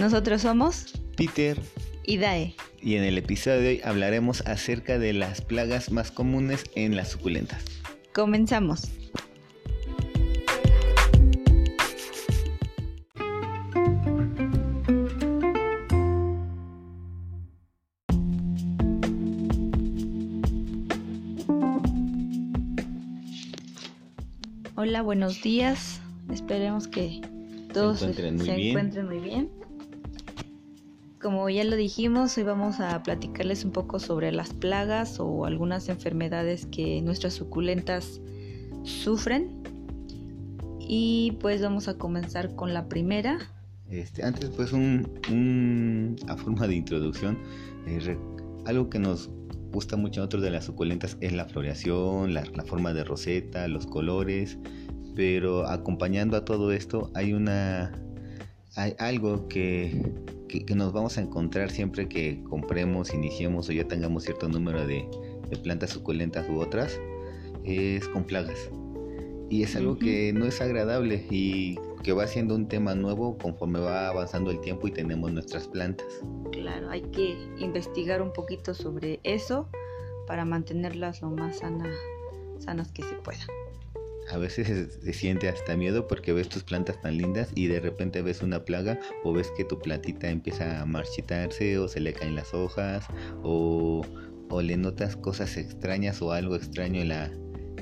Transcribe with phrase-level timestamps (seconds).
[0.00, 1.60] Nosotros somos Peter
[2.04, 2.54] y Dae.
[2.80, 7.10] y en el episodio de hoy hablaremos acerca de las plagas más comunes en las
[7.10, 7.62] suculentas.
[8.14, 8.90] Comenzamos.
[24.76, 26.00] Hola, buenos días.
[26.32, 27.20] Esperemos que
[27.74, 28.68] todos se, encuentren muy se bien.
[28.70, 29.59] encuentren muy bien.
[31.20, 35.90] Como ya lo dijimos, hoy vamos a platicarles un poco sobre las plagas o algunas
[35.90, 38.22] enfermedades que nuestras suculentas
[38.84, 39.62] sufren.
[40.78, 43.38] Y pues vamos a comenzar con la primera.
[43.90, 47.38] Este, antes, pues, un, a forma de introducción,
[47.86, 48.16] eh,
[48.64, 49.28] algo que nos
[49.72, 53.86] gusta mucho a nosotros de las suculentas es la floreación, la forma de roseta, los
[53.86, 54.58] colores,
[55.14, 57.92] pero acompañando a todo esto hay una
[58.76, 60.12] hay algo que,
[60.48, 64.86] que- que nos vamos a encontrar siempre que compremos, iniciemos o ya tengamos cierto número
[64.86, 65.06] de,
[65.48, 66.98] de plantas suculentas u otras,
[67.64, 68.70] es con plagas.
[69.48, 73.80] Y es algo que no es agradable y que va siendo un tema nuevo conforme
[73.80, 76.06] va avanzando el tiempo y tenemos nuestras plantas.
[76.52, 79.68] Claro, hay que investigar un poquito sobre eso
[80.28, 81.90] para mantenerlas lo más sana-
[82.60, 83.40] sanas que se pueda.
[84.32, 88.22] A veces se, siente hasta miedo porque ves tus plantas tan lindas y de repente
[88.22, 92.34] ves una plaga o ves que tu plantita empieza a marchitarse o se le caen
[92.36, 93.06] las hojas
[93.42, 94.02] o,
[94.48, 97.30] o le notas cosas extrañas o algo extraño en, la,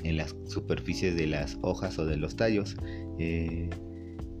[0.03, 2.75] en las superficies de las hojas o de los tallos.
[3.19, 3.69] Eh,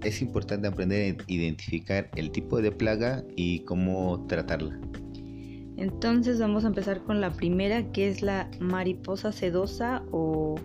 [0.03, 4.79] es importante aprender a identificar el tipo de plaga y cómo tratarla.
[5.77, 10.55] Entonces vamos a empezar con la primera, que es la mariposa sedosa o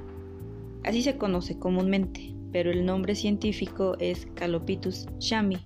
[0.84, 5.58] así se conoce comúnmente, pero el nombre científico es Calopitus shami.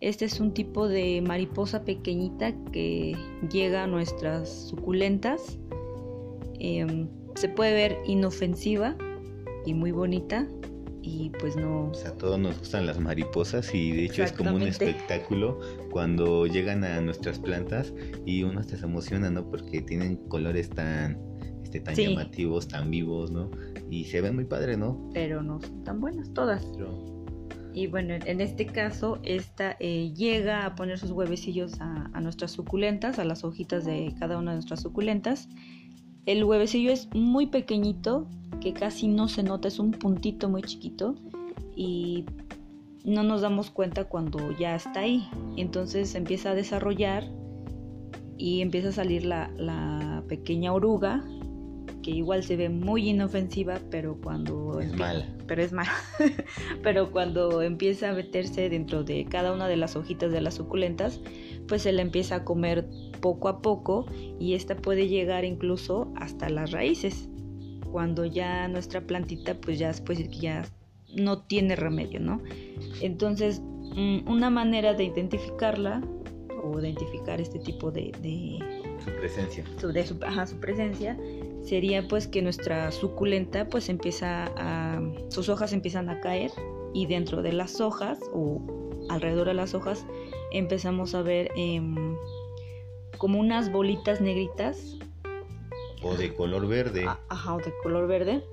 [0.00, 3.16] Este es un tipo de mariposa pequeñita que
[3.50, 5.58] llega a nuestras suculentas.
[6.60, 8.96] Em, se puede ver inofensiva
[9.66, 10.46] y muy bonita
[11.02, 14.32] y pues no O sea, a todos nos gustan las mariposas y de hecho es
[14.32, 15.58] como un espectáculo
[15.90, 17.92] cuando llegan a nuestras plantas
[18.26, 19.48] y uno hasta se emociona, ¿no?
[19.48, 21.18] Porque tienen colores tan,
[21.68, 22.04] este, tan Sí.
[22.06, 23.50] llamativos, tan vivos, ¿no?
[23.90, 25.10] Y se ven muy padres, ¿no?
[25.12, 26.66] pero no son tan buenas todas.
[27.74, 32.52] Y bueno, en este caso, esta eh, llega a poner sus huevecillos a, a nuestras
[32.52, 35.48] suculentas, a las hojitas de cada una de nuestras suculentas.
[36.24, 38.26] El huevecillo es muy pequeñito,
[38.60, 41.14] que casi no se nota, es un puntito muy chiquito
[41.76, 42.24] y
[43.04, 45.28] no nos damos cuenta cuando ya está ahí.
[45.56, 47.24] Entonces empieza a desarrollar
[48.38, 51.24] y empieza a salir la, la pequeña oruga,
[52.02, 55.26] que igual se ve muy inofensiva, pero cuando Es mala.
[55.46, 55.92] pero es mala.
[56.82, 61.20] pero cuando empieza a meterse dentro de cada una de las hojitas de las suculentas,
[61.66, 62.86] pues se la empieza a comer
[63.20, 64.06] poco a poco
[64.38, 67.28] y esta puede llegar incluso hasta las raíces.
[67.90, 70.64] Cuando ya nuestra plantita, pues ya que ya
[71.16, 72.42] no tiene remedio, ¿no?
[73.00, 76.02] Entonces, mm, una manera de identificarla
[76.62, 78.58] o identificar este tipo de, de,
[79.02, 79.64] Su presencia.
[79.80, 81.16] su, de su, ajá, su presencia
[81.62, 86.50] sería pues que nuestra suculenta pues empieza a sus hojas empiezan a caer
[86.94, 88.60] y dentro de las hojas o
[89.10, 90.06] alrededor de las hojas
[90.52, 92.16] empezamos a ver em,
[93.18, 94.96] como unas bolitas negritas.
[96.02, 97.04] O de color verde.
[97.06, 98.44] a- ajá, o de color verde.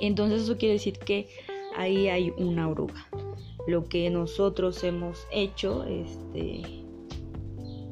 [0.00, 1.28] Entonces eso quiere decir que
[1.76, 3.06] ahí hay una oruga.
[3.66, 6.62] Lo que nosotros hemos hecho este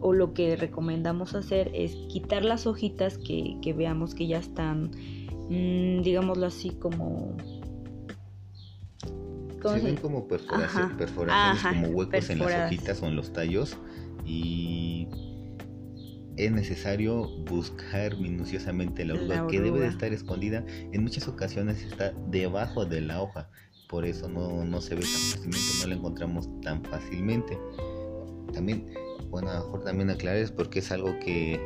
[0.06, 4.90] o lo que recomendamos hacer es quitar las hojitas que, que veamos que ya están
[5.48, 7.34] mm, digámoslo así como
[9.62, 10.94] ¿cómo Se ven como Ajá.
[10.98, 13.78] perforaciones, Ajá, como huecos en las hojitas o en los tallos
[14.26, 15.08] y
[16.36, 20.66] es necesario buscar minuciosamente la oruga, La que debe de estar escondida.
[20.92, 23.48] En muchas ocasiones está debajo de la hoja,
[23.88, 27.56] por eso no, no se ve tan fácilmente, no la encontramos tan fácilmente.
[28.52, 28.86] También,
[29.34, 31.58] bueno, a lo mejor también aclarar es porque es algo que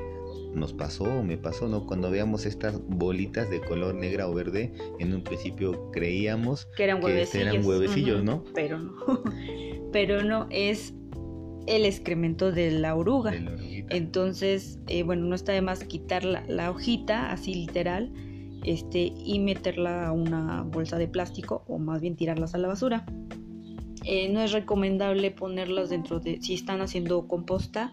[0.54, 1.84] nos pasó o me pasó, ¿no?
[1.84, 7.00] Cuando veamos estas bolitas de color negra o verde, en un principio creíamos que eran
[7.00, 8.44] que huevecillos, eran huevecillos, Ujú, ¿no?
[8.54, 8.94] pero no
[9.92, 10.94] pero no es
[11.66, 13.94] el excremento de la oruga de la oruguita.
[13.94, 18.10] Entonces, eh, bueno, no está de más quitar la, la hojita, así literal,
[18.64, 23.04] este, y meterla a una bolsa de plástico o más bien tirarlas a la basura.
[24.04, 27.92] Eh, no es recomendable ponerlas dentro de, si están haciendo composta,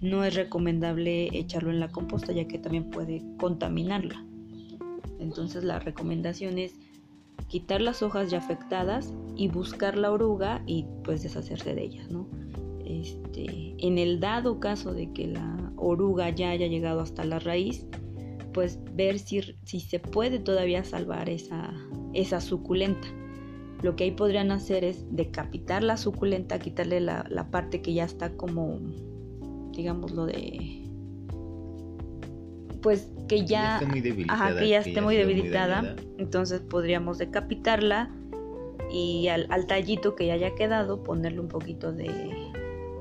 [0.00, 4.24] no es recomendable echarlo en la composta ya que también puede contaminarla.
[5.18, 6.74] Entonces la recomendación es
[7.48, 12.26] quitar las hojas ya afectadas y buscar la oruga y pues deshacerse de ellas, ¿no?
[12.90, 17.86] este, en el dado caso de que la oruga ya haya llegado hasta la raíz,
[18.52, 23.08] pues ver si, se puede todavía salvar esa suculenta.
[23.82, 28.04] Lo que ahí podrían hacer es decapitar la suculenta, quitarle la, la parte que ya
[28.04, 28.78] está como,
[29.72, 30.76] digamos, lo de...
[32.82, 35.96] Pues que ya, esté muy debilitada, ajá, que ya esté muy debilitada.
[36.18, 38.10] entonces podríamos decapitarla
[38.92, 42.08] y al, al tallito que ya haya quedado ponerle un poquito de,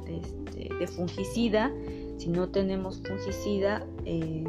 [0.05, 1.71] de, este, de fungicida.
[2.17, 4.43] Si no tenemos fungicida, eh,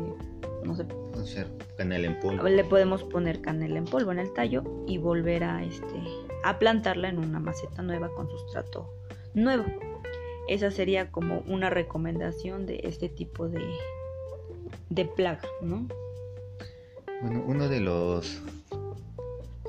[0.65, 0.85] no sé,
[1.25, 1.47] sea,
[1.77, 2.49] canela en polvo.
[2.49, 6.03] le podemos poner canela en polvo en el tallo y volver a, este,
[6.45, 8.93] a plantarla en una maceta nueva con sustrato
[9.35, 9.65] nuevo.
[10.49, 13.63] Esa sería como una recomendación de este tipo de,
[14.89, 15.87] de plaga, ¿no?
[17.23, 18.41] Bueno, uno de los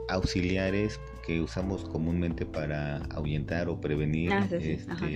[0.10, 5.08] auxiliares que usamos comúnmente para ahuyentar o prevenir Ah, sí, sí, este, ajá,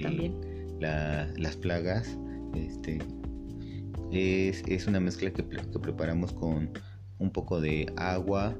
[0.80, 2.18] la- las plagas
[2.54, 3.00] este,
[4.12, 6.72] es, es una mezcla que, que preparamos con
[7.20, 8.56] un poco de agua,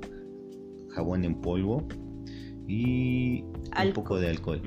[0.90, 1.88] jabón en polvo
[2.68, 3.44] y
[3.84, 4.62] un poco de alcohol.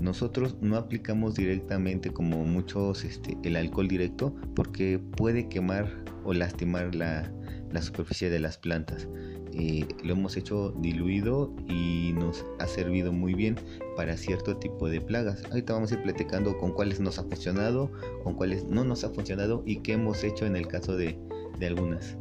[0.00, 5.88] Nosotros no aplicamos directamente como muchos este, el alcohol directo porque puede quemar
[6.24, 7.30] o lastimar la,
[7.70, 9.08] la superficie de las plantas.
[9.56, 13.56] Eh, lo hemos hecho diluido y nos ha servido muy bien
[13.96, 15.44] para cierto tipo de plagas.
[15.50, 17.90] Ahorita vamos a ir platicando con cuáles nos ha funcionado,
[18.24, 21.16] con cuáles no nos ha funcionado y qué hemos hecho en el caso de,
[21.58, 22.16] de algunas.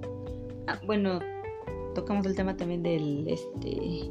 [0.67, 1.19] Ah, bueno,
[1.95, 4.09] tocamos el tema también del este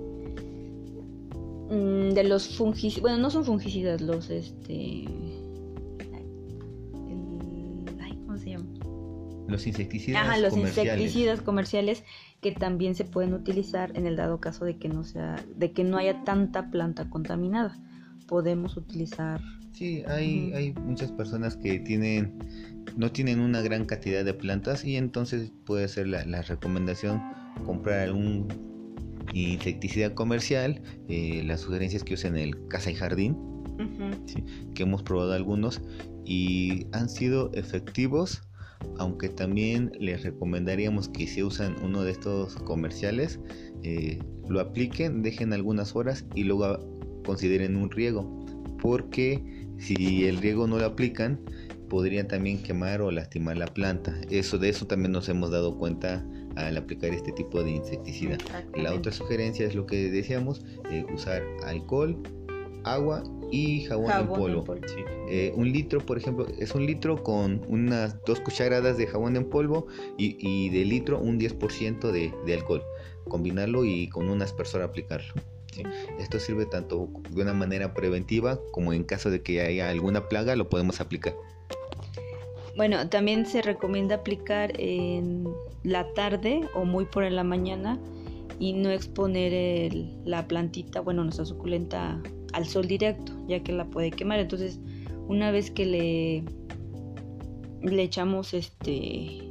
[1.71, 5.05] mm, de los fungicidas, bueno, no son fungicidas, los este
[9.49, 10.93] Los insecticidas Ajá, los comerciales.
[10.95, 12.05] insecticidas comerciales
[12.41, 15.85] que también se pueden utilizar en el dado caso de que no sea de que
[15.85, 17.77] no haya tanta planta contaminada.
[18.27, 19.41] Podemos utilizar
[19.73, 22.39] Sí, hay, hay muchas personas que tienen
[22.97, 27.21] no tienen una gran cantidad de plantas y entonces puede ser la, la recomendación
[27.65, 28.49] comprar algún
[29.33, 30.83] insecticida comercial.
[31.09, 33.37] Eh, las sugerencias que usen el casa y jardín,
[34.27, 34.45] ¿sí?
[34.75, 35.81] que hemos probado algunos
[36.25, 38.43] y han sido efectivos,
[38.99, 43.41] aunque también les recomendaríamos que si usan uno de estos comerciales,
[43.83, 44.19] eh,
[44.49, 46.79] lo apliquen, dejen algunas horas y luego
[47.25, 48.45] consideren un riego,
[48.81, 49.43] porque
[49.79, 51.41] si el riego no lo aplican,
[51.89, 54.19] podrían también quemar o lastimar la planta.
[54.31, 56.25] Eso de eso también nos hemos dado cuenta
[56.57, 58.39] al aplicar este tipo de insecticida.
[58.77, 62.23] La otra sugerencia es lo que decíamos, eh, usar alcohol,
[62.85, 64.81] agua y jabón, Jabón en en polvo.
[64.89, 65.05] Sí.
[65.29, 69.45] Eh, un litro, por ejemplo, es un litro con unas dos cucharadas de jabón en
[69.45, 69.87] polvo
[70.19, 72.83] y, y de litro un 10% de, de alcohol.
[73.29, 75.35] Combinarlo y con un aspersor aplicarlo.
[75.73, 75.83] ¿sí?
[76.19, 80.57] Esto sirve tanto de una manera preventiva como en caso de que haya alguna plaga
[80.57, 81.35] lo podemos aplicar.
[82.77, 85.47] Bueno, también se recomienda aplicar en
[85.85, 87.99] la tarde o muy por en la mañana
[88.59, 92.23] y no exponer el- la plantita, bueno, nuestra suculenta
[92.53, 94.41] al sol directo, ya que la puede quemar.
[94.41, 94.81] Entonces,
[95.29, 96.45] una vez que le
[97.83, 99.49] le echamos este,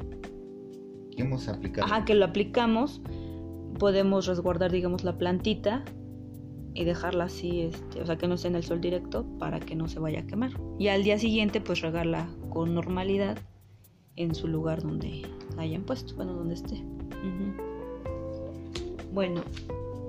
[1.11, 1.85] ¿Qué hemos aplicado?
[1.85, 3.01] ajá, que lo aplicamos,
[3.77, 5.83] podemos resguardar, digamos, la plantita
[6.73, 9.75] y dejarla así, este, o sea, que no esté en el sol directo para que
[9.75, 10.51] no se vaya a quemar.
[10.79, 13.37] Y al día siguiente, pues regarla con normalidad
[14.15, 15.23] en su lugar donde
[15.55, 16.81] la hayan puesto, bueno, donde esté.
[19.13, 19.41] Bueno,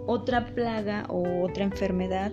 [0.06, 2.32] otra plaga o otra enfermedad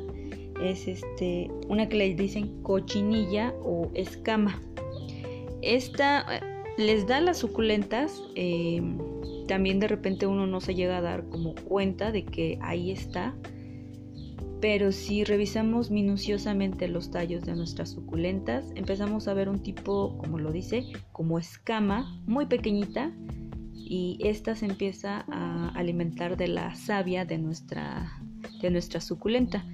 [0.61, 4.61] es este, una que le dicen cochinilla o escama.
[5.61, 6.41] Esta eh,
[6.77, 8.21] les da las suculentas.
[8.35, 8.81] eh,
[9.49, 13.35] también de repente uno no se llega a dar como cuenta de que ahí está.
[14.61, 20.37] Pero si revisamos minuciosamente los tallos de nuestras suculentas, empezamos a ver un tipo, como
[20.37, 23.11] lo dice, como escama, muy pequeñita,
[23.73, 28.21] y esta se empieza a alimentar de la savia de nuestra,
[28.61, 29.65] de nuestra suculenta.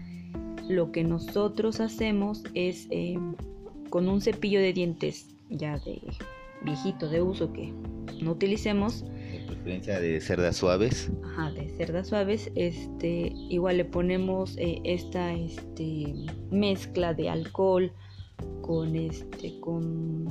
[0.69, 3.17] Lo que nosotros hacemos es eh,
[3.89, 6.01] con un cepillo de dientes ya de
[6.63, 7.71] viejito de uso que
[8.21, 11.11] no utilicemos, De preferencia de cerdas suaves.
[11.23, 16.13] Ajá, de cerdas suaves, este, igual le ponemos eh, esta este,
[16.49, 17.91] mezcla de alcohol
[18.61, 20.25] con este, con,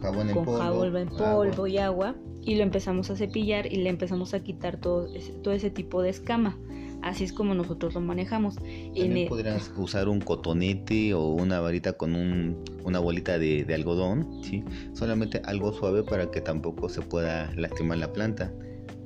[0.00, 0.58] Jabón en con polvo.
[0.58, 1.34] jabón en agua.
[1.34, 5.32] polvo y agua y lo empezamos a cepillar y le empezamos a quitar todo ese,
[5.32, 6.56] todo ese tipo de escama.
[7.02, 8.56] Así es como nosotros lo manejamos.
[8.58, 13.64] En También el- podrías usar un cotonete o una varita con un- una bolita de,
[13.64, 14.64] de algodón, ¿sí?
[14.94, 18.52] Solamente algo suave para que tampoco se pueda lastimar la planta.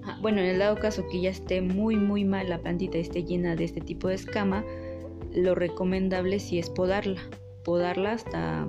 [0.05, 3.25] Ajá, Bueno, en el dado caso que ya esté muy muy mal la plantita esté
[3.25, 4.65] llena de este tipo de escama,
[5.35, 7.21] lo recomendable sí es podarla.
[7.65, 8.67] podarla hasta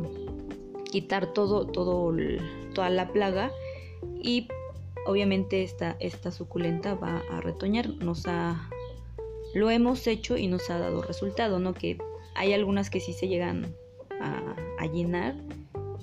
[0.92, 2.16] quitar todo, todo
[2.76, 3.52] toda la plaga
[4.22, 4.48] y
[5.08, 7.90] obviamente esta, esta suculenta va a retoñar.
[7.90, 8.70] Nos ha,
[9.54, 11.74] lo hemos hecho y nos ha dado resultado, ¿no?
[11.74, 11.98] Que
[12.36, 13.76] hay algunas que sí se llegan
[14.22, 15.36] a, a llenar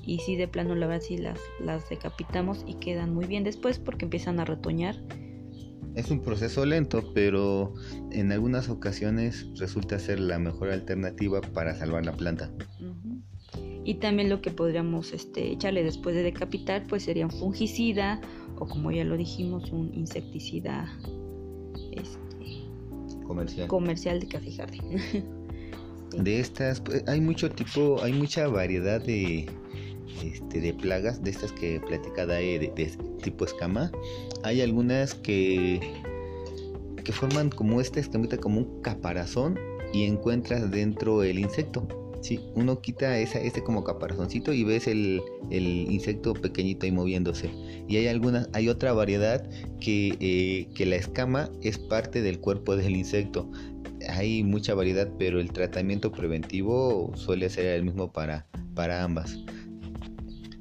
[0.04, 3.78] y sí de plano la verdad sí las, las decapitamos y quedan muy bien después
[3.78, 4.96] porque empiezan a retoñar.
[5.94, 7.74] Es un proceso lento, pero
[8.12, 12.50] en algunas ocasiones resulta ser la mejor alternativa para salvar la planta.
[13.84, 18.20] Y también lo que podríamos este, echarle después de decapitar, pues sería un fungicida
[18.56, 20.92] o como ya lo dijimos, un insecticida
[21.92, 22.29] este,
[23.30, 23.68] comercial.
[23.68, 24.82] comercial de café jardín.
[26.16, 29.46] De estas, pues, hay mucho tipo, hay mucha variedad de,
[30.24, 33.92] este, de plagas, de estas que platicada de, de, tipo escama.
[34.42, 35.78] Hay algunas que,
[37.04, 39.56] que forman como esta escamita, como un caparazón
[39.92, 41.86] y encuentras dentro el insecto.
[42.20, 47.50] Sí, uno quita esa, ese como caparazoncito y ves el, insecto pequeñito ahí moviéndose.
[47.88, 49.48] Y hay algunas, hay otra variedad
[49.80, 53.50] que, eh, que la escama es parte del cuerpo del insecto.
[54.08, 59.38] Hay mucha variedad, pero el tratamiento preventivo suele ser el mismo para, para ambas.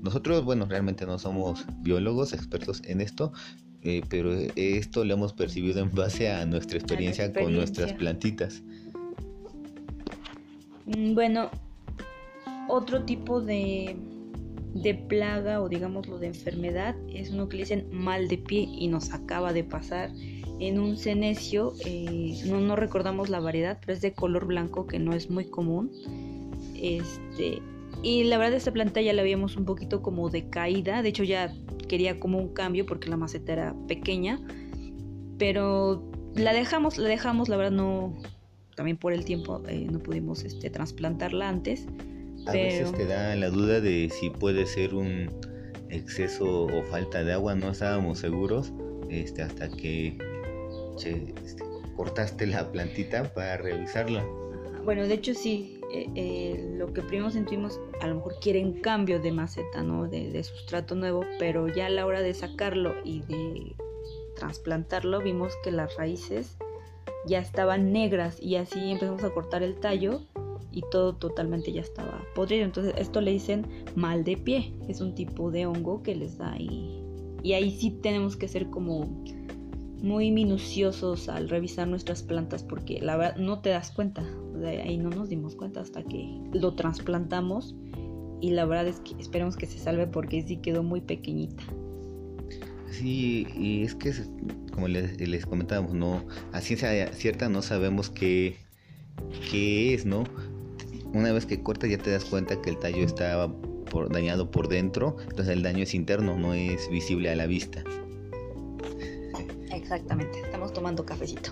[0.01, 3.34] Nosotros, bueno, realmente no somos biólogos expertos en esto,
[3.82, 7.32] eh, pero esto lo hemos percibido en base a nuestra experiencia.
[7.34, 8.63] con nuestras plantitas.
[10.96, 11.50] Mm, bueno,
[12.67, 13.96] otro tipo de,
[14.74, 18.88] de plaga o digámoslo de enfermedad es uno que le dicen mal de pie y
[18.88, 20.12] nos acaba de pasar
[20.60, 25.13] en un cenecio, eh, no, recordamos la variedad, pero es de color blanco que no
[25.13, 25.91] es muy común.
[26.75, 27.62] Este,
[28.03, 31.53] y la verdad esta planta ya la habíamos un poquito como decaída, de hecho ya
[31.88, 34.39] quería como un cambio porque la maceta era pequeña,
[35.38, 36.03] pero
[36.36, 38.13] la dejamos, la dejamos, la verdad no,
[38.79, 41.86] también por el tiempo eh, no pudimos este, trasplantarla antes.
[42.48, 45.29] A veces te da la duda de si puede ser un
[45.89, 48.71] exceso o falta de agua, no estábamos seguros
[49.09, 50.17] este, hasta que
[50.95, 51.62] este,
[51.98, 54.25] cortaste la plantita para revisarla.
[54.86, 59.19] Bueno, de hecho sí, eh, eh, lo que primero sentimos, a lo mejor quieren cambio
[59.19, 60.07] de maceta, ¿no?
[60.07, 63.75] De, de, sustrato nuevo, pero ya a la hora de sacarlo y de
[64.38, 66.55] trasplantarlo vimos que las raíces
[67.29, 70.21] ya estaban negras y así empezamos a cortar el tallo
[70.71, 72.65] y todo totalmente ya estaba podrido.
[72.65, 76.57] Entonces esto le dicen mal de pie, es un tipo de hongo que les da
[76.57, 77.01] y,
[77.43, 79.24] y ahí sí tenemos que ser como
[80.01, 84.24] muy minuciosos al revisar nuestras plantas porque la verdad no te das cuenta,
[84.55, 87.75] de ahí no nos dimos cuenta hasta que lo trasplantamos
[88.41, 91.63] y la verdad es que esperemos que se salve porque sí quedó muy pequeñita.
[92.91, 94.13] Sí, y es que,
[94.74, 98.58] como les, les comentábamos, no, a ciencia cierta no sabemos qué,
[99.51, 100.24] qué es, ¿no?
[101.13, 103.51] Una vez que cortas ya te das cuenta que el tallo estaba
[103.89, 107.84] por, dañado por dentro, entonces el daño es interno, no es visible a la vista.
[109.72, 111.51] Exactamente, estamos tomando cafecito.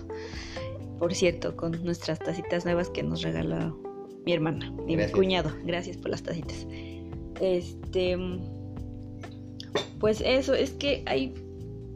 [0.98, 3.80] Por cierto, con nuestras tacitas nuevas que nos regaló
[4.24, 5.52] mi hermana y mi cuñado.
[5.64, 6.66] Gracias por las tacitas.
[7.40, 8.16] Este
[9.98, 11.34] pues eso, es que hay,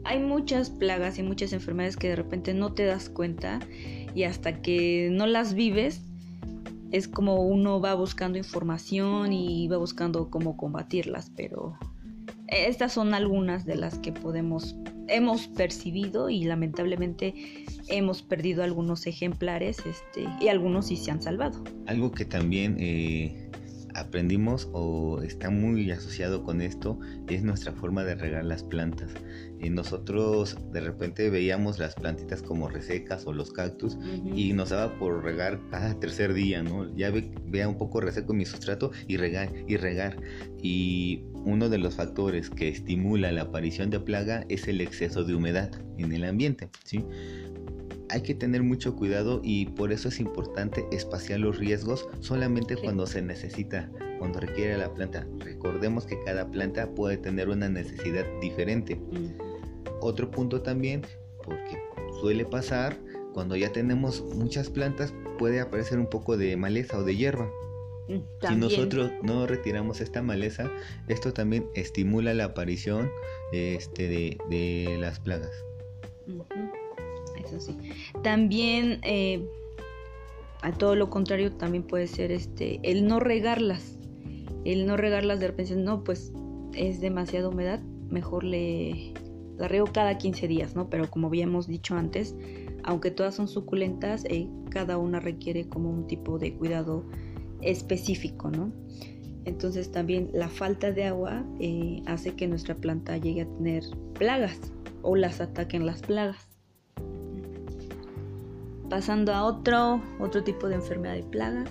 [0.03, 3.59] hay muchas plagas y muchas enfermedades que de repente no te das cuenta
[4.13, 6.01] y hasta que no las vives
[6.91, 11.77] es como uno va buscando información y va buscando cómo combatirlas, pero
[12.47, 14.75] estas son algunas de las que podemos
[15.07, 17.33] hemos percibido y lamentablemente
[17.87, 21.63] hemos perdido algunos ejemplares este, y algunos sí se han salvado.
[21.87, 23.42] Algo que también eh,
[23.95, 29.11] aprendimos o está muy asociado con esto es nuestra forma de regar las plantas.
[29.59, 33.97] Y nosotros de repente veíamos las plantitas como resecas o los cactus
[34.35, 36.93] y nos daba por regar cada tercer día, ¿no?
[36.95, 40.17] Ya ve, vea un poco reseco mi sustrato y regar y regar.
[40.61, 45.35] Y uno de los factores que estimula la aparición de plaga es el exceso de
[45.35, 47.05] humedad en el ambiente, ¿sí?
[48.09, 53.07] Hay que tener mucho cuidado y por eso es importante espaciar los riesgos solamente cuando
[53.07, 55.27] se necesita, cuando requiere la planta.
[55.39, 58.99] Recordemos que cada planta puede tener una necesidad diferente.
[60.01, 61.01] Otro punto también,
[61.43, 61.77] porque
[62.21, 62.97] suele pasar,
[63.33, 67.49] cuando ya tenemos muchas plantas puede aparecer un poco de maleza o de hierba.
[68.09, 70.69] Mm, si nosotros no retiramos esta maleza,
[71.07, 73.09] esto también estimula la aparición
[73.53, 75.51] este, de, de las plagas
[78.23, 79.45] También, eh,
[80.61, 83.97] a todo lo contrario, también puede ser este el no regarlas.
[84.65, 86.31] El no regarlas de repente, no, pues
[86.73, 89.13] es demasiada humedad, mejor le
[89.57, 90.89] la riego cada 15 días, ¿no?
[90.89, 92.35] Pero como habíamos dicho antes,
[92.83, 97.05] aunque todas son suculentas, eh, cada una requiere como un tipo de cuidado
[97.61, 98.71] específico, ¿no?
[99.45, 103.83] Entonces también la falta de agua eh, hace que nuestra planta llegue a tener
[104.13, 104.59] plagas
[105.01, 106.52] o las ataquen las plagas.
[108.93, 111.63] Pasando a otro, otro tipo de enfermedad de plaga.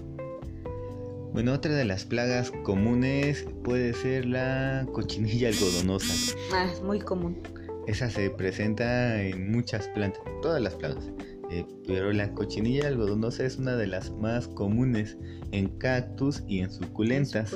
[1.33, 6.37] Bueno, otra de las plagas comunes puede ser la cochinilla algodonosa.
[6.53, 7.41] Ah, es muy común.
[7.87, 11.13] Esa se presenta en muchas plantas, todas las plagas.
[11.53, 15.17] Eh, pero la cochinilla algodonosa es una de las más comunes
[15.53, 17.55] en cactus y en suculentas.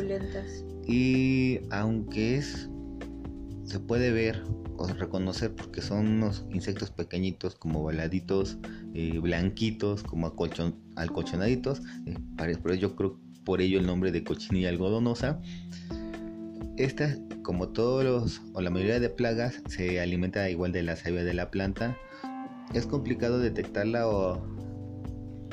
[0.87, 2.71] Y aunque es
[3.67, 4.43] se puede ver
[4.79, 8.59] o reconocer porque son unos insectos pequeñitos como baladitos,
[8.95, 10.33] eh, blanquitos, como
[10.97, 12.17] alcolchonaditos, eh,
[12.63, 15.41] por ello creo por ello el nombre de cochinilla algodonosa.
[16.77, 21.23] Esta, como todos los o la mayoría de plagas, se alimenta igual de la savia
[21.23, 21.97] de la planta
[22.75, 24.07] es complicado detectarla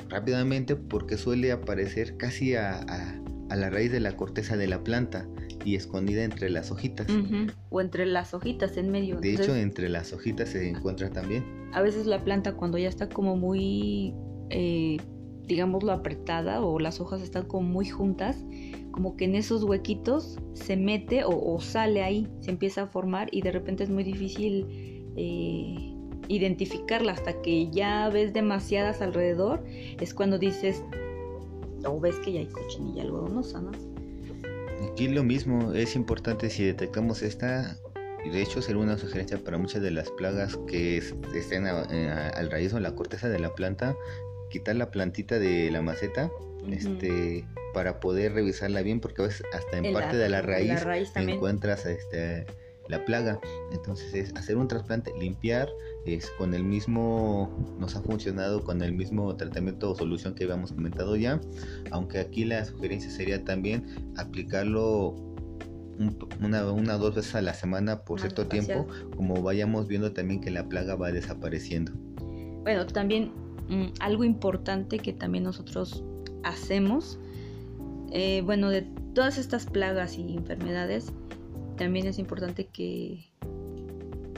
[0.09, 5.27] rápidamente porque suele aparecer casi a, la raíz de la corteza de la planta
[5.63, 7.07] y escondida entre las hojitas.
[7.69, 9.19] O entre las hojitas en medio.
[9.19, 11.43] De hecho, entre las hojitas se encuentra también.
[11.73, 14.13] A veces la planta cuando ya está como muy,
[14.49, 14.97] eh,
[15.47, 18.45] digámoslo, apretada o las hojas están como muy juntas,
[18.91, 23.41] como que en esos huequitos se mete o, sale ahí, se empieza a formar y
[23.41, 24.67] de repente es muy difícil
[25.15, 25.95] eh,
[26.27, 29.63] identificarla hasta que ya ves demasiadas alrededor,
[29.99, 30.83] es cuando dices,
[31.85, 33.71] o ves que ya hay cochinilla algodonosa, ¿no?
[34.91, 37.77] Aquí lo mismo, es importante si detectamos esta,
[38.25, 40.97] y de hecho será una sugerencia para muchas de las plagas que
[41.35, 43.95] estén al raíz o en la corteza de la planta,
[44.49, 46.29] quitar la plantita de la maceta,
[46.71, 50.79] este para poder revisarla bien porque a veces hasta en, parte de la raíz, la
[50.79, 52.45] raíz encuentras este
[52.87, 53.39] la plaga.
[53.71, 55.69] Entonces es hacer un trasplante, limpiar,
[56.05, 60.71] es con el mismo, nos ha funcionado con el mismo tratamiento o solución que habíamos
[60.73, 61.39] comentado ya,
[61.91, 63.85] aunque aquí la sugerencia sería también
[64.17, 65.15] aplicarlo
[66.39, 70.41] una, una o dos veces a la semana por cierto tiempo, como vayamos viendo también
[70.41, 71.91] que la plaga va desapareciendo.
[72.63, 73.31] Bueno, también
[73.69, 76.03] mm, algo importante que también nosotros
[76.43, 77.19] hacemos,
[78.11, 81.13] eh, bueno, de todas estas plagas y enfermedades,
[81.77, 83.31] también es importante que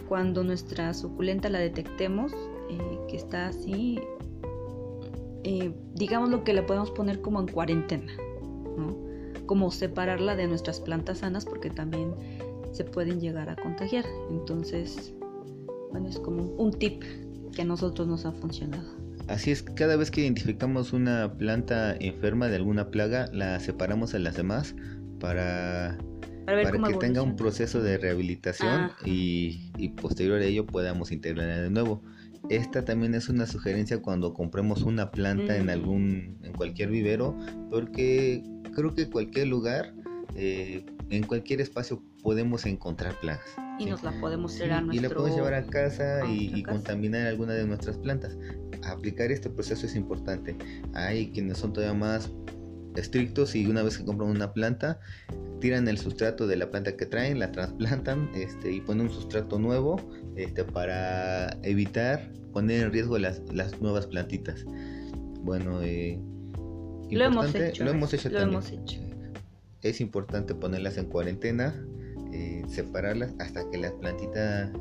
[0.07, 2.33] cuando nuestra suculenta la detectemos,
[2.69, 3.99] eh, que está así,
[5.43, 8.11] eh, digamos lo que la podemos poner como en cuarentena,
[8.77, 8.97] ¿no?
[9.45, 12.13] Como separarla de nuestras plantas sanas porque también
[12.71, 14.05] se pueden llegar a contagiar.
[14.29, 15.13] Entonces,
[15.91, 17.03] bueno, es como un tip
[17.55, 18.83] que a nosotros nos ha funcionado.
[19.27, 24.19] Así es, cada vez que identificamos una planta enferma de alguna plaga, la separamos a
[24.19, 24.75] las demás
[25.19, 25.97] para
[26.45, 28.95] para, que tenga un proceso de rehabilitación ah.
[29.03, 32.01] y, posterior a ello podamos integrarla de nuevo.
[32.49, 37.36] Esta también es una sugerencia cuando compremos una planta en algún, en cualquier vivero,
[37.71, 38.43] porque
[38.75, 39.93] creo que cualquier lugar,
[40.36, 43.45] eh, en cualquier espacio podemos encontrar plagas.
[43.79, 45.05] Y nos la podemos traer a nuestro...
[45.05, 48.38] Y la podemos llevar a casa y, contaminar alguna de nuestras plantas.
[48.84, 50.55] Aplicar este proceso es importante.
[50.93, 52.31] Hay quienes son todavía más
[52.95, 54.99] estrictos y una vez que compran una planta
[55.60, 59.58] tiran el sustrato de la planta que traen, la trasplantan este, y ponen un sustrato
[59.58, 59.99] nuevo
[60.36, 64.63] este, para evitar poner en riesgo las, las nuevas plantitas.
[65.41, 66.19] Bueno, eh,
[67.12, 67.84] lo hemos hecho.
[67.84, 68.29] Lo hemos hecho,
[69.81, 71.75] Es importante ponerlas en cuarentena,
[72.34, 74.71] eh, separarlas hasta que la plantita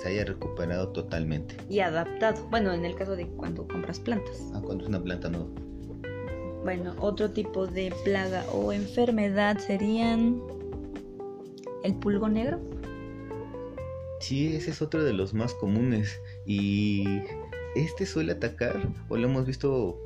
[0.00, 1.56] se haya recuperado totalmente.
[1.68, 2.46] Y adaptado.
[2.50, 4.40] Bueno, en el caso de cuando compras plantas.
[4.54, 5.48] Ah, cuando es una planta nueva.
[6.68, 10.42] Bueno, otro tipo de plaga o enfermedad serían
[11.82, 12.60] el pulgo negro.
[14.20, 17.22] Sí, ese es otro de los más comunes y
[17.74, 19.98] este suele atacar, o lo hemos visto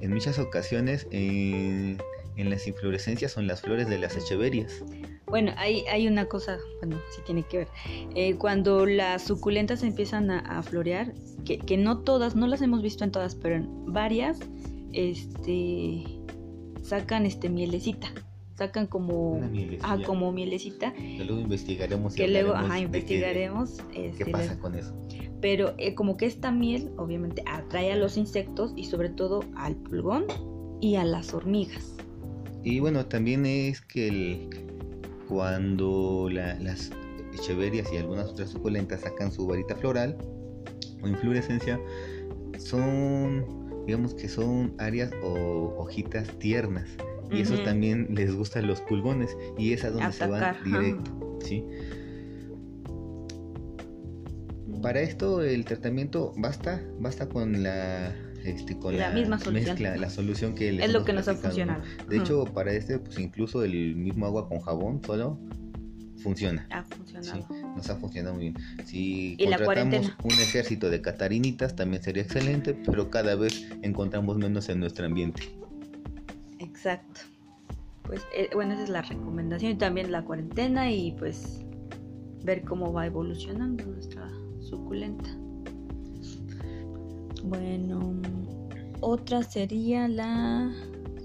[0.00, 1.98] en muchas ocasiones en,
[2.38, 4.82] las inflorescencias o en las flores de las echeverias.
[5.26, 7.68] Bueno, hay, hay una cosa, bueno, sí tiene que ver.
[8.14, 11.12] Eh, cuando las suculentas empiezan a, florear,
[11.44, 14.38] que, que, no todas, no las hemos visto en todas, pero en varias,
[14.92, 16.04] este
[16.82, 18.12] sacan este mielecita
[18.56, 19.40] sacan como
[19.82, 20.92] ah, como mielecita.
[20.94, 24.94] Que luego investigaremos que luego ajá, investigaremos qué, este, pasa con eso.
[25.40, 29.76] Pero eh, como que esta miel obviamente atrae a los insectos y sobre todo al
[29.76, 30.24] pulgón
[30.80, 31.94] y a las hormigas.
[32.64, 34.48] Y bueno también es que el,
[35.28, 36.90] cuando las
[37.34, 40.16] echeverias y algunas otras suculentas sacan su varita floral
[41.02, 41.78] o inflorescencia
[42.58, 46.88] son digamos que son áreas o hojitas tiernas.
[47.30, 49.36] Y eso también les gusta a los pulgones.
[49.58, 51.38] Y es a donde se van directo.
[51.44, 51.64] ¿sí?
[54.80, 59.74] Para esto el tratamiento basta, basta con la, este, con la, misma solución.
[59.74, 61.82] mezcla, la solución que les es lo que nos ha funcionado.
[62.08, 65.38] De hecho, para este, pues incluso el mismo agua con jabón solo
[66.18, 66.66] funciona.
[66.70, 67.48] ha Sí, funcionado.
[67.76, 68.56] Nos ha funcionado muy bien.
[68.86, 74.80] Si contratamos un ejército de catarinitas también sería excelente, pero cada vez encontramos menos en
[74.80, 75.42] nuestro ambiente.
[76.58, 77.20] Exacto.
[78.04, 81.60] Pues eh, bueno, esa es la recomendación y también la cuarentena y pues
[82.44, 85.28] ver cómo va evolucionando nuestra suculenta.
[87.44, 88.14] Bueno,
[89.00, 90.72] otra sería la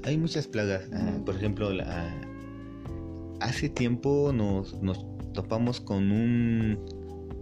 [0.04, 0.84] Hay muchas plagas.
[0.94, 2.14] ah, por ejemplo, la-
[3.40, 6.80] hace tiempo nos, nos topamos con un,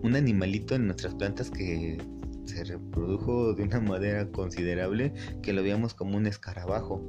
[0.03, 1.97] un animalito en nuestras plantas que
[2.45, 7.01] se reprodujo de una manera considerable, que lo veíamos como un escarabajo,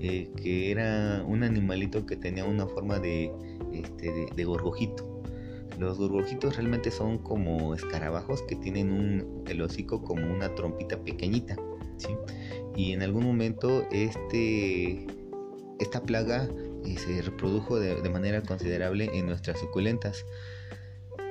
[0.00, 3.30] eh, que era un animalito que tenía una forma de,
[3.72, 5.22] este, de, gorgojito.
[5.78, 11.56] Los gorgojitos realmente son como escarabajos que tienen un, el hocico como una trompita pequeñita.
[12.74, 15.06] y en algún momento este
[15.78, 16.48] esta plaga
[16.86, 20.24] eh, se reprodujo de, de manera considerable en nuestras suculentas.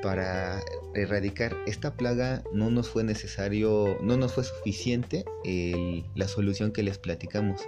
[0.02, 0.62] Para
[0.94, 6.84] erradicar esta plaga no nos fue necesario no nos fue suficiente el- la solución que
[6.84, 7.62] les platicamos.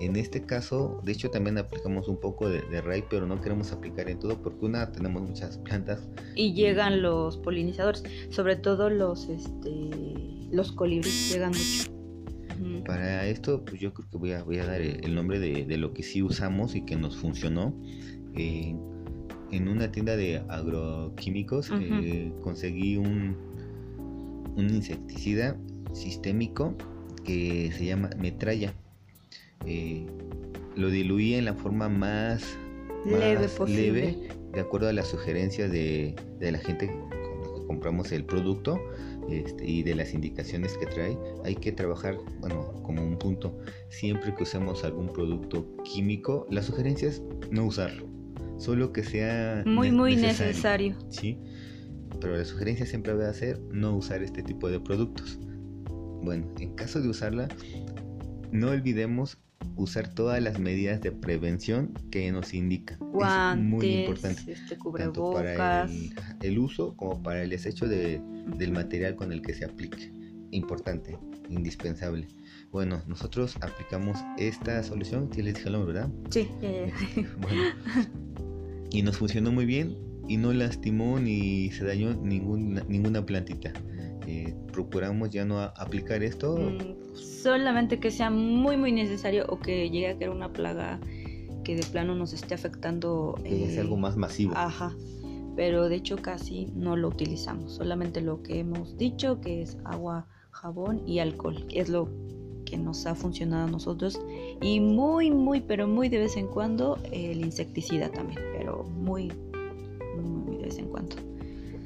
[0.00, 4.08] En este caso de hecho también aplicamos un poco de, de pero no queremos aplicar
[4.08, 6.00] en todo porque una tenemos muchas plantas.
[6.36, 9.90] Y llegan los polinizadores, sobre todo los este
[10.52, 11.91] los colibríes llegan mucho.
[12.84, 15.76] Para esto, pues yo creo que voy a, voy a dar el, nombre de, de
[15.76, 17.74] lo que sí usamos y que nos funcionó.
[18.34, 18.74] Eh,
[19.52, 23.36] en una tienda de agroquímicos eh, conseguí un,
[24.56, 25.56] un insecticida
[25.92, 26.74] sistémico
[27.24, 28.74] que se llama metralla.
[29.66, 30.06] Eh,
[30.74, 32.58] lo diluí en la forma más,
[33.04, 33.92] Leve más posible.
[33.92, 38.24] leve, de acuerdo a las sugerencias de, de la gente con la que compramos el
[38.24, 38.80] producto
[39.30, 41.16] este, y de las indicaciones que trae.
[41.44, 43.58] Hay que trabajar, bueno, como un punto,
[43.88, 48.06] siempre que usemos algún producto químico, la sugerencia es no usarlo,
[48.58, 50.96] solo que sea Muy ne- muy necesario.
[51.08, 51.38] Sí,
[52.20, 55.38] pero la sugerencia siempre va a ser no usar este tipo de productos.
[56.22, 57.48] Bueno, en caso de usarla,
[58.52, 59.38] no olvidemos
[59.76, 62.52] usar todas las medidas de prevención que nos.
[63.00, 64.52] Guantes, es muy importante.
[64.52, 68.20] este Tanto para el, el uso como para el desecho de,
[68.56, 70.12] del material con el que se aplique.
[70.50, 72.28] Importante, indispensable.
[72.70, 76.10] Bueno, nosotros aplicamos esta solución, que les dije el nombre, ¿verdad?
[76.30, 77.22] Sí, ya.
[77.40, 77.62] Bueno,
[78.90, 83.72] y nos funcionó muy bien y no lastimó ni se dañó ninguna, ninguna plantita.
[84.26, 86.56] Eh, procuramos ya no aplicar esto.
[86.56, 91.00] Mm, solamente que sea muy muy necesario o que llegue a caer una plaga
[91.64, 93.38] que de plano nos esté afectando.
[93.42, 94.52] que sea eh, algo más masivo.
[94.56, 94.94] Ajá.
[95.56, 97.72] Pero de hecho casi no lo utilizamos.
[97.72, 101.66] Solamente lo que hemos dicho que es agua, jabón y alcohol.
[101.68, 102.08] que es lo
[102.64, 104.20] que nos ha funcionado a nosotros.
[104.60, 108.40] Y muy, muy, pero muy de vez en cuando el insecticida también.
[108.56, 109.30] Pero muy,
[110.72, 111.16] vez en cuando.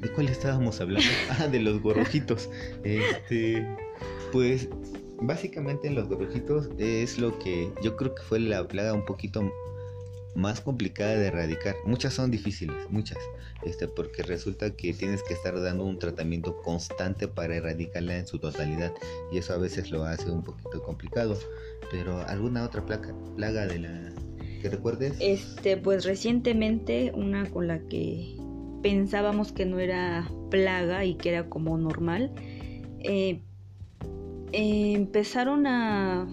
[0.01, 1.07] ¿De cuál estábamos hablando?
[1.39, 2.49] ah, de los gorrojitos.
[2.83, 3.65] Este,
[4.31, 4.69] pues
[5.19, 9.51] básicamente los gorrojitos es lo que yo creo que fue la plaga un poquito
[10.35, 11.75] más complicada de erradicar.
[11.85, 13.17] Muchas son difíciles, muchas,
[13.63, 18.37] este, porque resulta que tienes que estar dando un tratamiento constante para erradicarla en su
[18.37, 18.93] totalidad
[19.31, 21.37] y eso a veces lo hace un poquito complicado.
[21.89, 24.13] Pero alguna otra plaga, plaga de la
[24.61, 25.13] que recuerdes?
[25.19, 28.35] Este, pues recientemente una con la que
[28.87, 32.31] pensábamos que no era plaga y que era como normal,
[32.99, 33.41] eh,
[34.53, 36.25] eh, empezaron a,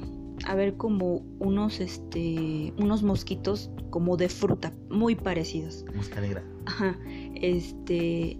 [0.46, 5.84] a ver como unos, este, unos mosquitos como de fruta, muy parecidos.
[5.96, 6.44] Mosca negra.
[6.66, 6.96] Ajá,
[7.34, 8.38] este,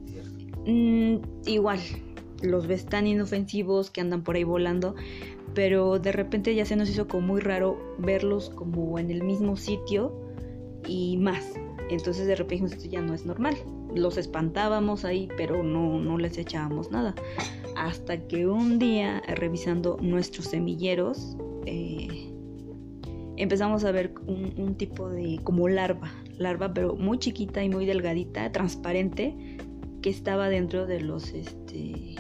[0.65, 1.81] mm, igual,
[2.41, 4.95] los ves tan inofensivos que andan por ahí volando,
[5.55, 9.57] pero de repente ya se nos hizo como muy raro verlos como en el mismo
[9.57, 10.15] sitio
[10.87, 11.53] y más.
[11.91, 13.57] Entonces de repente esto ya no es normal.
[13.95, 17.15] Los espantábamos ahí, pero no, no les echábamos nada.
[17.77, 22.33] Hasta que un día, revisando nuestros semilleros, eh,
[23.37, 27.87] empezamos a ver un, un tipo de como larva, larva pero muy chiquita y muy
[27.87, 29.35] delgadita, transparente,
[30.03, 32.17] que estaba dentro de los este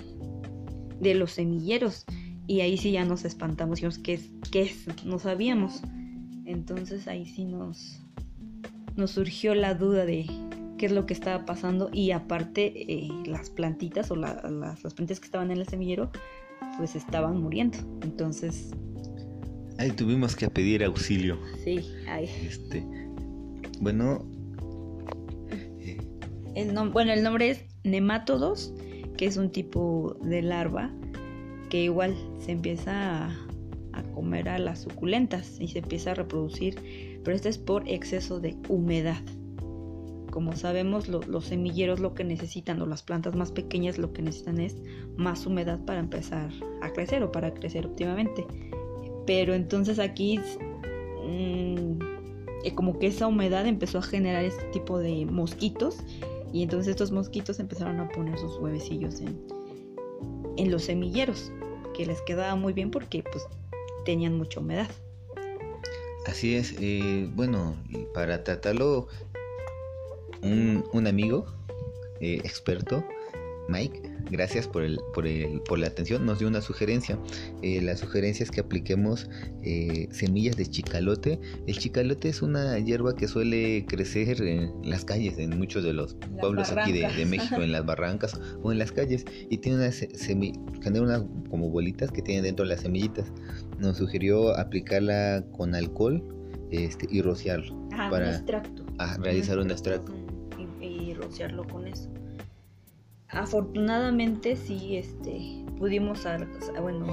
[1.01, 2.05] de los semilleros.
[2.47, 4.31] Y ahí sí ya nos espantamos, dijimos, ¿qué es?
[4.51, 4.87] ¿Qué es?
[5.05, 5.83] No sabíamos.
[6.45, 8.01] Entonces ahí sí nos,
[8.97, 10.27] nos surgió la duda de
[10.79, 11.89] qué es lo que estaba pasando.
[11.93, 16.11] Y aparte, eh, las plantitas o la- las, las plantas que estaban en el semillero,
[16.79, 17.79] pues estaban muriendo.
[18.03, 18.71] Entonces,
[19.77, 21.37] Ahí tuvimos que pedir auxilio.
[21.65, 22.27] sí, ahí.
[22.47, 22.87] Este,
[23.81, 24.25] bueno,
[25.81, 25.99] eh,
[26.55, 28.73] El bueno, el nombre es Nemátodos,
[29.17, 30.93] que es un tipo de larva
[31.71, 33.37] que igual se empieza a,
[33.95, 38.39] a comer a las suculentas y se empieza a reproducir, pero esto es por exceso
[38.39, 39.21] de humedad.
[40.35, 44.59] Como sabemos, los semilleros lo que necesitan, o las plantas más pequeñas lo que necesitan
[44.59, 44.75] es
[45.17, 46.51] más humedad para empezar
[46.83, 48.45] a crecer o para crecer óptimamente.
[49.29, 50.41] Pero entonces aquí
[51.25, 51.99] mmm,
[52.75, 55.99] como que esa humedad empezó a generar este tipo de mosquitos
[56.53, 59.41] y entonces estos mosquitos empezaron a poner sus huevecillos en,
[60.57, 61.53] en los semilleros,
[61.97, 63.47] que les quedaba muy bien porque pues
[64.05, 64.91] tenían mucha humedad.
[66.27, 67.77] Así es, eh, bueno,
[68.15, 69.07] para tratarlo,
[70.43, 71.47] un, un amigo
[72.21, 73.05] eh, experto,
[73.69, 77.19] Mike, gracias por, el, por, el, por la atención, nos dio una sugerencia.
[77.63, 79.29] Eh, la sugerencia es que apliquemos
[79.63, 81.41] eh, semillas de chicalote.
[81.67, 86.17] El chicalote es una hierba que suele crecer en las calles, en muchos de los
[86.41, 89.25] pueblos aquí de, México, en las barrancas o en las calles.
[89.49, 93.33] Y tiene unas semillas, genera unas como bolitas que tienen dentro las semillitas.
[93.79, 96.23] Nos sugirió aplicarla con alcohol
[96.71, 97.89] este, y rociarlo.
[97.91, 98.85] para un extracto.
[99.21, 100.24] realizar un extracto.
[100.81, 102.11] Y rociarlo con eso
[103.35, 106.27] afortunadamente sí este, pudimos
[106.81, 107.13] bueno,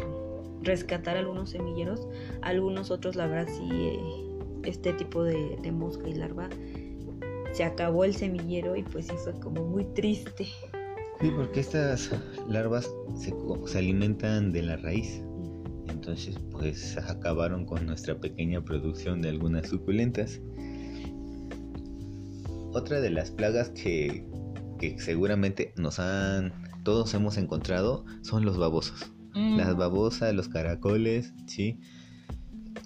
[0.62, 2.08] rescatar algunos semilleros,
[2.42, 4.00] algunos otros la verdad sí eh,
[4.64, 6.50] este tipo de, mosca y larva
[7.54, 10.46] se acabó el semillero y pues sí fue como muy triste.
[11.20, 12.12] Sí, porque estas
[12.48, 13.34] larvas se,
[13.66, 15.22] se alimentan de la raíz.
[15.90, 20.40] Entonces pues acabaron con nuestra pequeña producción de algunas suculentas.
[22.74, 24.26] Otra de las plagas que
[24.82, 26.52] que seguramente nos han,
[26.84, 29.14] todos hemos encontrado, son los babosos.
[29.36, 29.58] Mm.
[29.58, 31.80] Las babosas, los caracoles, ¿sí?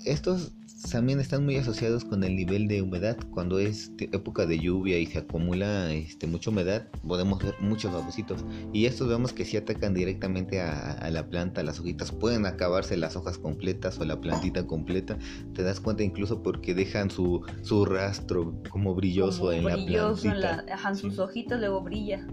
[0.04, 0.52] Estos
[0.92, 3.18] también están muy asociados con el nivel de humedad.
[3.32, 8.44] Cuando es época de lluvia y se acumula este, mucha humedad, podemos ver muchos babositos.
[8.74, 13.16] Y estos vemos que si atacan directamente a, la planta, las hojitas, pueden acabarse las
[13.16, 15.18] hojas completas o la plantita completa.
[15.54, 20.66] Te das cuenta incluso porque dejan su, su rastro como brilloso en la plantita.
[20.88, 22.26] En sus hojitas luego brilla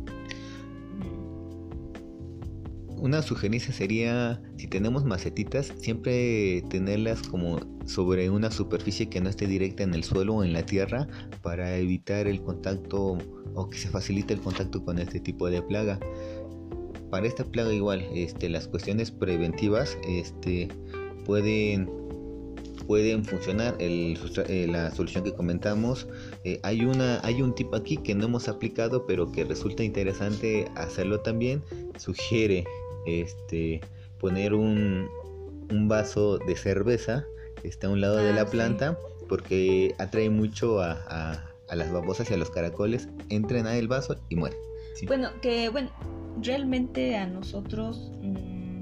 [3.02, 9.48] una sugerencia sería, si tenemos macetitas, siempre tenerlas como sobre una superficie que no esté
[9.48, 11.08] directa en el suelo o en la tierra
[11.42, 13.18] para evitar el contacto
[13.54, 15.98] o que se facilite el contacto con este tipo de plaga.
[17.10, 20.68] Para esta plaga igual, este, las cuestiones preventivas este,
[21.26, 21.90] pueden
[22.86, 26.08] pueden funcionar eh, la solución que comentamos
[26.42, 30.68] eh, hay una hay un tip aquí que no hemos aplicado pero que resulta interesante
[30.74, 31.62] hacerlo también
[31.96, 32.64] sugiere
[33.06, 33.80] este,
[34.18, 35.08] poner un,
[35.70, 37.24] un vaso de cerveza
[37.60, 40.92] que está a un lado de ah, la planta porque atrae mucho a,
[41.68, 44.58] a, las babosas y a los caracoles, entran a el vaso y mueren.
[45.06, 45.88] Bueno, que bueno,
[46.42, 48.80] realmente a nosotros mm,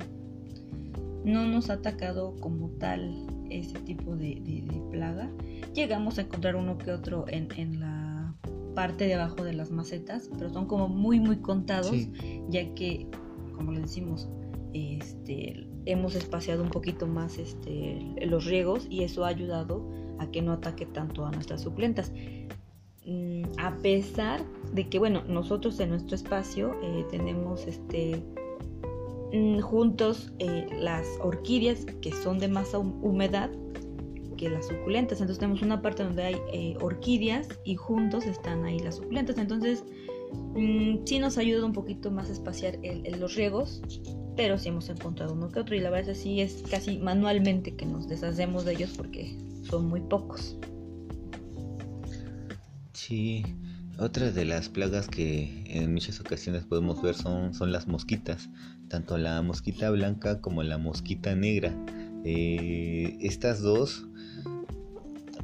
[1.25, 5.31] no nos ha atacado como tal ese tipo de, plaga.
[5.73, 8.35] Llegamos a encontrar uno que otro en, en, la
[8.75, 11.95] parte de abajo de las macetas, pero son como muy muy contados,
[12.49, 13.07] ya que
[13.61, 14.27] como le decimos,
[14.73, 19.87] este, hemos espaciado un poquito más este, los riegos y eso ha ayudado
[20.19, 22.11] a que no ataque tanto a nuestras suculentas.
[23.05, 24.43] Mm, a pesar
[24.73, 28.23] de que, bueno, nosotros en nuestro espacio eh, tenemos este,
[29.35, 33.51] mm, juntos eh, las orquídeas que son de más humedad
[34.39, 35.21] que las suculentas.
[35.21, 39.37] Entonces tenemos una parte donde hay eh, orquídeas y juntos están ahí las suculentas.
[39.37, 39.85] Entonces
[40.55, 42.79] Mm, sí nos ayuda un poquito más a espaciar
[43.19, 43.83] los riegos,
[44.37, 46.99] pero sí hemos encontrado uno que otro y la verdad es que sí es casi
[46.99, 49.37] manualmente que nos deshacemos de ellos porque
[49.69, 50.57] son muy pocos.
[52.93, 53.45] Sí,
[53.99, 58.49] otra de las plagas que en muchas ocasiones podemos ver son, son las mosquitas,
[58.89, 61.75] tanto la mosquita blanca como la mosquita negra.
[62.25, 64.07] Eh, estas dos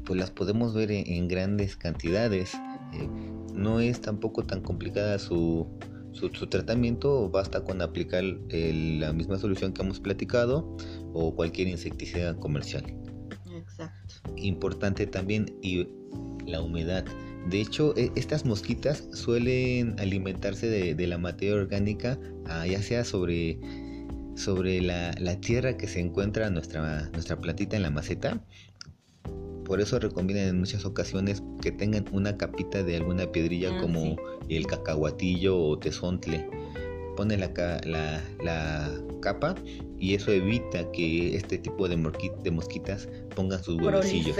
[0.06, 2.54] pues las podemos ver en, grandes cantidades.
[2.94, 3.08] Eh,
[3.56, 5.66] no es tampoco tan complicada su,
[6.12, 10.76] su, tratamiento, basta con aplicar la misma solución que hemos platicado
[11.12, 12.84] o cualquier insecticida comercial.
[13.54, 14.14] Exacto.
[14.36, 15.88] Importante también y
[16.46, 17.04] la humedad.
[17.48, 23.58] De hecho, e, estas mosquitas suelen alimentarse de, la materia orgánica, ah, ya sea sobre,
[24.34, 28.40] sobre la, la, tierra que se encuentra nuestra, nuestra plantita en la maceta
[29.66, 34.16] por eso recomiendan en muchas ocasiones que tengan una capita de alguna piedrilla ah, como
[34.48, 36.48] el cacahuatillo o tesontle.
[37.16, 37.50] Pone la,
[37.84, 39.54] la, capa
[39.98, 41.96] y eso evita que este tipo de,
[42.44, 44.36] de mosquitas pongan sus huevecillos.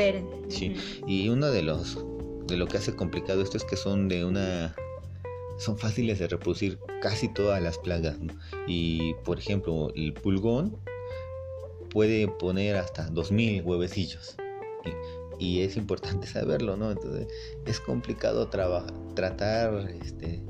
[0.48, 0.76] Sí.
[1.06, 1.98] Y uno de los
[2.46, 4.76] de lo que hace complicado esto es que son de una
[5.58, 8.16] son fáciles de reproducir casi todas las plagas
[8.68, 10.76] y por ejemplo el pulgón
[11.90, 14.36] puede poner hasta 2000 huevecillos.
[15.38, 16.90] Y, es importante saberlo, ¿no?
[16.90, 17.26] Entonces
[17.66, 20.42] es complicado tratar este,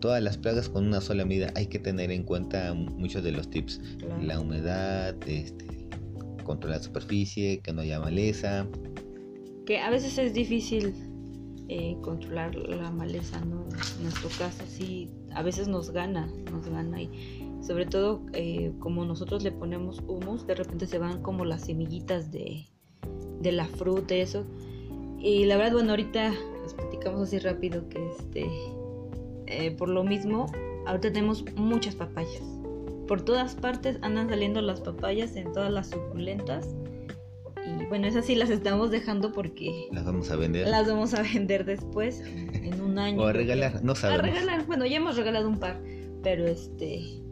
[0.00, 1.52] todas las plagas con una sola medida.
[1.54, 3.80] Hay que tener en cuenta muchos de los tips.
[4.20, 5.88] La humedad, este,
[6.44, 8.66] controlar la superficie, que no haya maleza.
[9.66, 10.94] Que a veces es difícil
[11.68, 13.66] eh, controlar la maleza, ¿no?
[13.96, 17.08] En nuestro caso sí, a veces nos gana, nos gana y
[17.62, 22.30] sobre todo eh, como nosotros le ponemos humus, de repente se van como las semillitas
[22.30, 22.66] de,
[23.44, 24.44] de la fruta y eso.
[25.20, 28.50] Y la verdad, bueno, ahorita les platicamos así rápido que este,
[29.46, 30.46] eh, por lo mismo,
[30.86, 32.42] ahorita tenemos muchas papayas.
[33.06, 36.74] Por todas partes andan saliendo las papayas en todas las suculentas.
[37.64, 39.88] Y bueno, esas sí las estamos dejando porque...
[39.92, 40.68] Las vamos a vender.
[40.68, 43.22] Las vamos a vender después, en un año.
[43.22, 44.24] o a regalar, no sabemos.
[44.24, 45.80] A regalar, bueno, ya hemos regalado un par,
[46.22, 47.23] pero este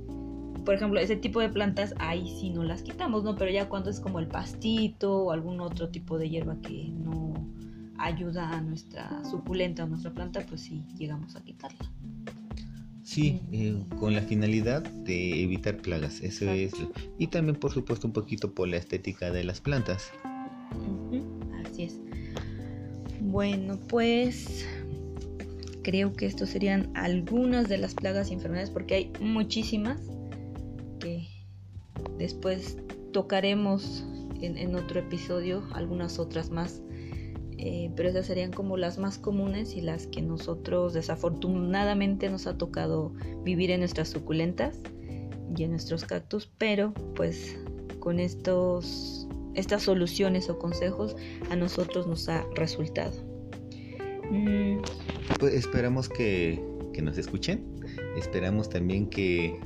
[0.65, 3.37] por ejemplo, ese tipo de plantas ahí sí no las quitamos, ¿no?
[3.37, 7.35] Pero ya cuando es como el pastito o algún otro tipo de hierba que no
[7.99, 11.91] ayuda a nuestra suculenta o nuestra planta, pues sí llegamos a quitarla.
[13.03, 16.73] Sí, eh, con la finalidad de evitar plagas, eso es.
[17.19, 20.13] Y también, por supuesto, un poquito por la estética de las plantas.
[21.65, 21.99] Así es.
[23.21, 24.65] Bueno, pues
[25.83, 29.99] creo que estos serían algunas de las plagas y enfermedades porque hay muchísimas
[31.03, 31.27] que
[32.19, 32.79] después
[33.13, 34.05] tocaremos
[34.41, 36.83] en, otro episodio, algunas otras más.
[37.59, 42.59] Eh, pero esas serían como las más comunes y las que nosotros desafortunadamente nos ha
[42.59, 43.13] tocado
[43.45, 44.81] vivir en nuestras suculentas
[45.57, 47.57] y en nuestros cactus, pero pues
[48.01, 51.15] con estos, estas soluciones o consejos
[51.51, 53.13] a nosotros nos ha resultado.
[54.29, 54.79] Mm.
[55.39, 56.61] Pues esperamos que,
[56.93, 57.65] que nos escuchen,
[58.17, 59.57] esperamos también que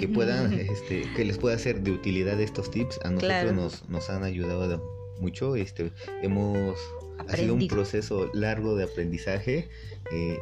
[0.00, 2.98] que puedan, este, que les pueda ser de utilidad estos tips.
[3.04, 4.82] A nosotros nos, nos han ayudado
[5.20, 5.56] mucho.
[5.56, 6.78] Este, hemos
[7.18, 9.68] ha sido un proceso largo de aprendizaje,
[10.10, 10.38] eh,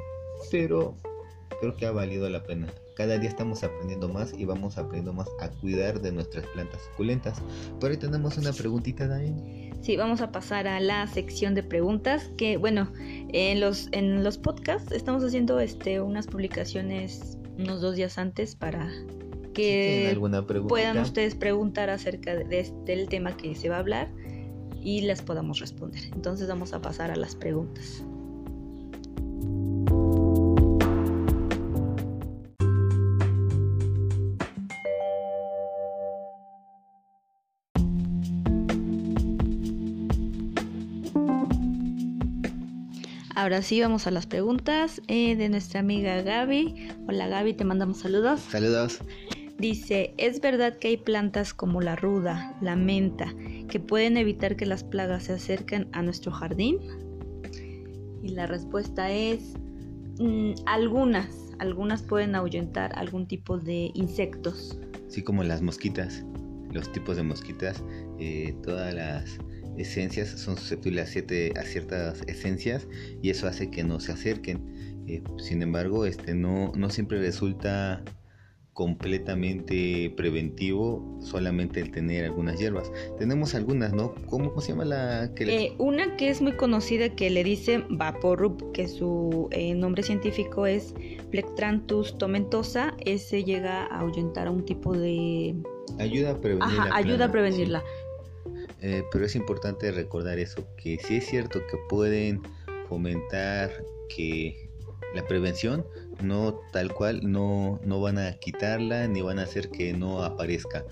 [0.53, 0.95] pero
[1.61, 2.69] creo que ha valido la pena.
[2.95, 7.43] Cada día estamos aprendiendo más y vamos aprendiendo más a cuidar de nuestras plantas suculentas.
[7.81, 9.73] Por ahí tenemos una preguntita, Dani.
[9.83, 12.31] Sí, vamos a pasar a la sección de preguntas.
[12.37, 18.19] Que bueno, en los, en los podcasts estamos haciendo este, unas publicaciones unos dos días
[18.19, 18.89] antes para
[19.59, 20.17] que
[20.69, 24.09] puedan ustedes preguntar acerca de, del tema que se va a hablar
[24.81, 26.05] y les podamos responder.
[26.15, 28.05] Entonces vamos a pasar a las preguntas.
[43.35, 46.91] Ahora sí, vamos a las preguntas eh, de nuestra amiga Gaby.
[47.09, 48.41] Hola Gaby, te mandamos saludos.
[48.41, 49.01] Saludos.
[49.59, 53.35] Dice, ¿es verdad que hay plantas como la ruda, la menta,
[53.69, 56.79] que pueden evitar que las plagas se acerquen a nuestro jardín?
[58.23, 59.55] Y la respuesta es,
[60.21, 64.79] mm, algunas, algunas pueden ahuyentar algún tipo de insectos.
[65.09, 66.25] Sí, como las mosquitas,
[66.73, 67.83] los tipos de mosquitas,
[68.21, 69.39] eh, todas las
[69.77, 71.17] esencias son susceptibles
[71.57, 72.87] a, ciertas esencias
[73.23, 75.05] y eso hace que no se acerquen.
[75.09, 78.05] Eh, sin embargo, este no, no siempre resulta
[78.79, 82.93] completamente preventivo solamente el tener algunas hierbas.
[83.19, 84.15] Tenemos algunas, ¿no?
[84.27, 88.71] ¿Cómo, se llama la que eh, una que es muy conocida que le dice Vaporub,
[88.71, 90.95] que su eh, nombre científico es
[91.33, 92.95] Plectranthus tomentosa.
[93.05, 95.57] Ese llega a ahuyentar a un tipo de...
[95.99, 96.83] Ayuda a prevenirla.
[96.85, 97.83] Ajá, ayuda a prevenirla.
[98.81, 102.43] Eh, pero es importante recordar eso, que sí es cierto que pueden
[102.89, 103.73] fomentar
[104.15, 104.71] que
[105.17, 105.85] la prevención,
[106.23, 110.85] no tal cual, no, no van a quitarla ni van a hacer que no aparezca.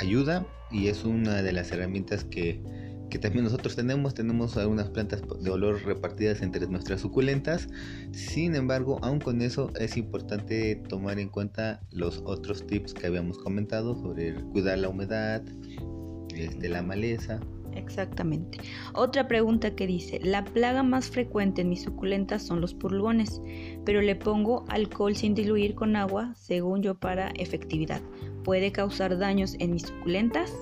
[0.00, 2.62] Ayuda y es una de las herramientas que,
[3.10, 4.14] que también nosotros tenemos.
[4.14, 7.68] Tenemos algunas plantas de olor repartidas entre nuestras suculentas.
[8.12, 13.38] Sin embargo, aún con eso es importante tomar en cuenta los otros tips que habíamos
[13.38, 17.40] comentado sobre cuidar la humedad, de la maleza.
[17.74, 18.58] Exactamente.
[18.94, 23.40] Otra pregunta que dice, la plaga más frecuente en mis suculentas son los pulgones,
[23.84, 28.00] pero le pongo alcohol sin diluir con agua, según yo, para efectividad.
[28.44, 30.52] ¿Puede causar daños en mis suculentas?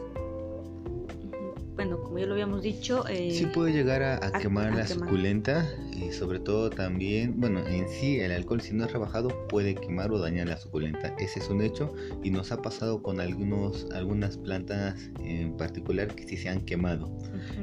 [1.75, 3.07] Bueno, como ya lo habíamos dicho...
[3.09, 5.65] Eh, sí puede llegar a, quemar la suculenta.
[6.01, 10.11] Y sobre todo también, bueno, en sí el alcohol si no es rebajado puede quemar
[10.13, 11.15] o dañar la suculenta.
[11.19, 11.93] Ese es un hecho
[12.23, 17.11] y nos ha pasado con algunos, algunas plantas en particular que sí se han quemado.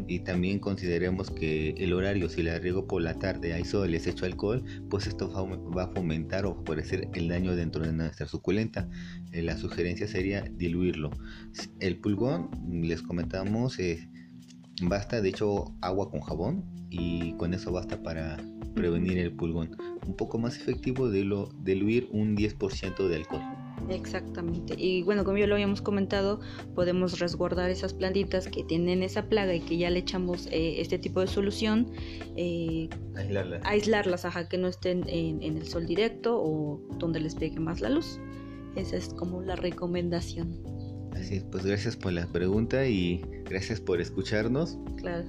[0.08, 4.08] Y también consideremos que el horario, si la riego por la tarde, hay sol, les
[4.08, 5.32] echo alcohol, pues esto
[5.76, 8.90] va a fomentar o favorecer el daño dentro de nuestra suculenta.
[9.32, 11.12] Eh, la sugerencia sería diluirlo.
[11.80, 12.50] El pulgón,
[12.84, 14.10] les comentamos, eh,
[14.82, 18.38] basta de hecho agua con jabón y con eso basta para
[18.74, 19.76] prevenir el pulgón.
[20.06, 23.42] Un poco más efectivo de lo, diluir un 10% de alcohol.
[23.90, 24.76] Exactamente.
[24.78, 26.40] Y bueno, como ya lo habíamos comentado,
[26.74, 30.98] podemos resguardar esas plantitas que tienen esa plaga y que ya le echamos eh, este
[30.98, 31.92] tipo de solución.
[32.36, 33.62] Eh, aislarlas.
[33.66, 37.82] Aislarlas, ajá, que no estén en, en, el sol directo o donde les pegue más
[37.82, 38.20] la luz.
[38.76, 40.60] Esa es como la recomendación.
[41.14, 44.78] Así es, pues gracias por la pregunta y gracias por escucharnos.
[44.98, 45.26] Claro.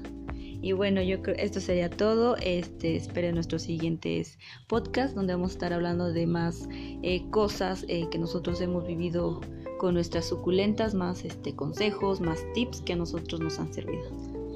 [0.66, 2.36] Y bueno, yo creo esto sería todo.
[2.38, 4.36] Este, esperen nuestros siguientes
[4.66, 6.68] podcasts donde vamos a estar hablando de más
[7.04, 9.40] eh, cosas eh, que nosotros hemos vivido
[9.78, 14.10] con nuestras suculentas, más este, consejos, más tips que a nosotros nos han servido.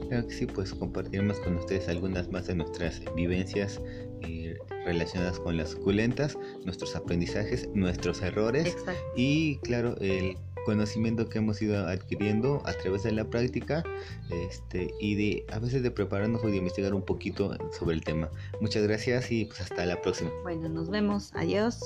[0.08, 3.80] Claro que sí, pues compartiremos con ustedes algunas más de nuestras vivencias
[4.22, 8.76] eh, relacionadas con las suculentas, nuestros aprendizajes, nuestros errores
[9.14, 13.84] y claro, el conocimiento que hemos ido adquiriendo a través de la práctica
[14.30, 18.30] este, y de a veces de prepararnos o de investigar un poquito sobre el tema.
[18.61, 20.30] Muchas gracias y pues hasta la próxima.
[20.42, 21.30] Bueno, nos vemos.
[21.34, 21.80] Adiós.